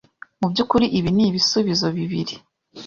[0.39, 2.35] Mu by’ukuri ibi ni ibisubizo bibiri